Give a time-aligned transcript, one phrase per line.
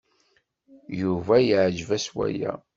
[1.01, 2.51] Yuba yeɛjeb-as waya.